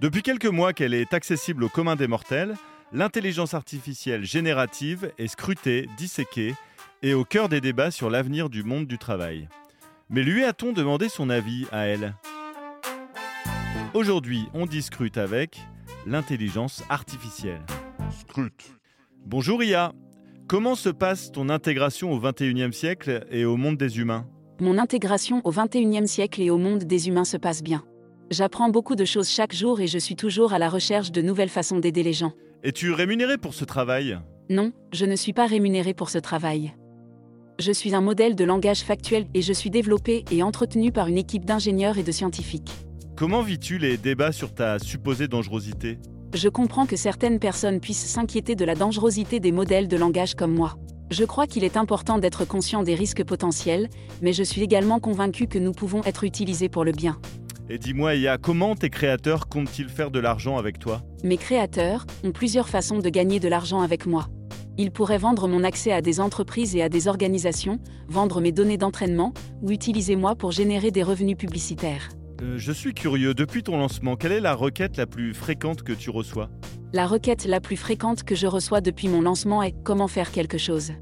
[0.00, 2.54] Depuis quelques mois qu'elle est accessible au commun des mortels,
[2.92, 6.54] l'intelligence artificielle générative est scrutée, disséquée
[7.02, 9.48] et au cœur des débats sur l'avenir du monde du travail.
[10.08, 12.14] Mais lui a-t-on demandé son avis à elle?
[13.92, 15.58] Aujourd'hui, on discute avec
[16.06, 17.66] l'intelligence artificielle.
[18.20, 18.78] Scrute.
[19.26, 19.92] Bonjour Ia,
[20.46, 24.28] comment se passe ton intégration au 21e siècle et au monde des humains?
[24.60, 27.82] Mon intégration au 21e siècle et au monde des humains se passe bien.
[28.30, 31.48] J'apprends beaucoup de choses chaque jour et je suis toujours à la recherche de nouvelles
[31.48, 32.32] façons d'aider les gens.
[32.62, 34.18] Es-tu rémunéré pour ce travail?
[34.50, 36.74] Non, je ne suis pas rémunéré pour ce travail.
[37.58, 41.16] Je suis un modèle de langage factuel et je suis développé et entretenu par une
[41.16, 42.70] équipe d'ingénieurs et de scientifiques.
[43.16, 45.98] Comment vis-tu les débats sur ta supposée dangerosité?
[46.34, 50.54] Je comprends que certaines personnes puissent s'inquiéter de la dangerosité des modèles de langage comme
[50.54, 50.76] moi.
[51.10, 53.88] Je crois qu'il est important d'être conscient des risques potentiels,
[54.20, 57.18] mais je suis également convaincu que nous pouvons être utilisés pour le bien.
[57.70, 61.02] Et dis-moi Ia, comment tes créateurs comptent-ils faire de l'argent avec toi?
[61.22, 64.28] Mes créateurs ont plusieurs façons de gagner de l'argent avec moi.
[64.78, 68.78] Ils pourraient vendre mon accès à des entreprises et à des organisations, vendre mes données
[68.78, 72.08] d'entraînement, ou utiliser moi pour générer des revenus publicitaires.
[72.40, 75.92] Euh, Je suis curieux, depuis ton lancement, quelle est la requête la plus fréquente que
[75.92, 76.48] tu reçois?
[76.94, 80.56] La requête la plus fréquente que je reçois depuis mon lancement est comment faire quelque
[80.56, 80.92] chose?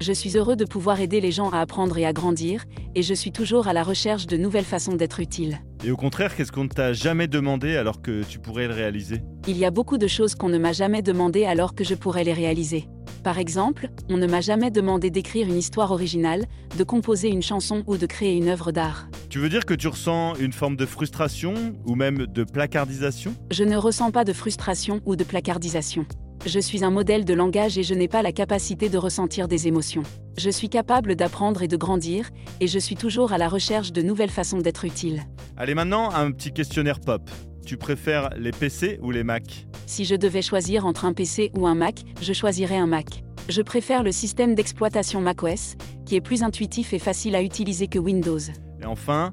[0.00, 2.64] Je suis heureux de pouvoir aider les gens à apprendre et à grandir,
[2.96, 5.60] et je suis toujours à la recherche de nouvelles façons d'être utile.
[5.86, 9.20] Et au contraire, qu'est-ce qu'on ne t'a jamais demandé alors que tu pourrais le réaliser?
[9.46, 12.24] Il y a beaucoup de choses qu'on ne m'a jamais demandé alors que je pourrais
[12.24, 12.88] les réaliser.
[13.22, 16.46] Par exemple, on ne m'a jamais demandé d'écrire une histoire originale,
[16.78, 19.08] de composer une chanson ou de créer une œuvre d'art.
[19.28, 21.52] Tu veux dire que tu ressens une forme de frustration
[21.84, 23.34] ou même de placardisation?
[23.50, 26.06] Je ne ressens pas de frustration ou de placardisation.
[26.46, 29.68] Je suis un modèle de langage et je n'ai pas la capacité de ressentir des
[29.68, 30.02] émotions.
[30.36, 32.28] Je suis capable d'apprendre et de grandir,
[32.60, 35.22] et je suis toujours à la recherche de nouvelles façons d'être utile.
[35.56, 37.30] Allez maintenant, un petit questionnaire pop.
[37.64, 41.68] Tu préfères les PC ou les Mac Si je devais choisir entre un PC ou
[41.68, 43.22] un Mac, je choisirais un Mac.
[43.48, 45.76] Je préfère le système d'exploitation macOS,
[46.06, 48.40] qui est plus intuitif et facile à utiliser que Windows.
[48.82, 49.32] Et enfin,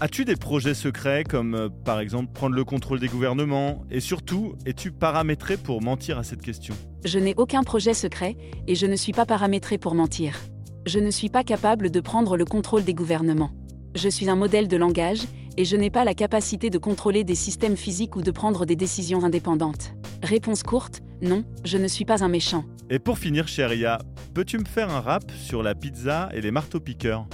[0.00, 3.84] as-tu des projets secrets comme euh, par exemple prendre le contrôle des gouvernements?
[3.92, 6.74] Et surtout, es-tu paramétré pour mentir à cette question?
[7.04, 10.36] Je n'ai aucun projet secret, et je ne suis pas paramétré pour mentir.
[10.84, 13.52] Je ne suis pas capable de prendre le contrôle des gouvernements.
[13.94, 15.20] Je suis un modèle de langage,
[15.56, 18.76] et je n'ai pas la capacité de contrôler des systèmes physiques ou de prendre des
[18.76, 19.94] décisions indépendantes.
[20.22, 22.64] Réponse courte, non, je ne suis pas un méchant.
[22.90, 23.98] Et pour finir, chéria,
[24.34, 27.26] peux-tu me faire un rap sur la pizza et les marteaux-piqueurs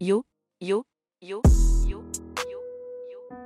[0.00, 0.24] Yo,
[0.60, 0.84] yo,
[1.22, 1.40] yo,
[1.88, 2.02] yo,
[2.50, 2.58] yo,
[3.12, 3.36] yo.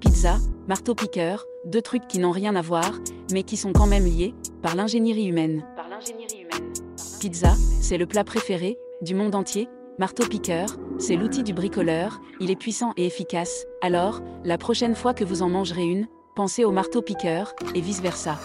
[0.00, 0.38] Pizza,
[0.68, 2.92] marteau-piqueur, deux trucs qui n'ont rien à voir,
[3.32, 5.64] mais qui sont quand même liés, par l'ingénierie humaine.
[5.76, 6.72] Par l'ingénierie humaine.
[7.20, 9.68] Pizza, c'est le plat préféré, du monde entier.
[9.98, 10.68] Marteau-piqueur,
[10.98, 15.40] c'est l'outil du bricoleur, il est puissant et efficace, alors, la prochaine fois que vous
[15.40, 18.38] en mangerez une, pensez au marteau-piqueur, et vice-versa.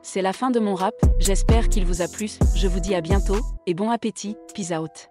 [0.00, 3.02] C'est la fin de mon rap, j'espère qu'il vous a plu, je vous dis à
[3.02, 5.10] bientôt, et bon appétit, peace out.